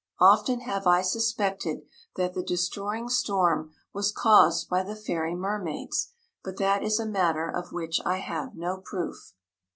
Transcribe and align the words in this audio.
Often 0.19 0.61
have 0.61 0.87
I 0.87 1.03
suspected 1.03 1.83
that 2.15 2.33
the 2.33 2.41
destroying 2.41 3.07
storm 3.07 3.71
was 3.93 4.11
caused 4.11 4.67
by 4.67 4.81
the 4.81 4.95
fairy 4.95 5.35
mermaids, 5.35 6.09
but 6.43 6.57
that 6.57 6.81
is 6.81 6.99
a 6.99 7.05
matter 7.05 7.47
of 7.47 7.71
which 7.71 7.99
I 8.03 8.17
have 8.17 8.55
no 8.55 8.77
proof." 8.77 9.33